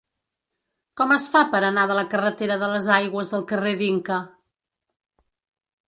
Com 1.01 1.13
es 1.15 1.27
fa 1.33 1.41
per 1.51 1.61
anar 1.67 1.83
de 1.91 1.99
la 1.99 2.05
carretera 2.15 2.57
de 2.65 2.71
les 2.73 2.89
Aigües 2.99 3.37
al 3.41 3.47
carrer 3.53 3.75
d'Inca? 3.85 4.19